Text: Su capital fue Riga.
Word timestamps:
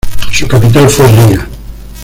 Su 0.31 0.47
capital 0.47 0.89
fue 0.89 1.05
Riga. 1.05 1.47